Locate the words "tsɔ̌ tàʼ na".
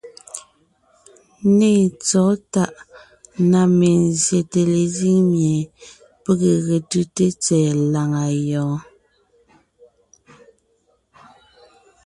2.01-3.61